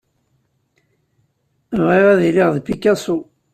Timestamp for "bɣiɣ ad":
1.85-2.21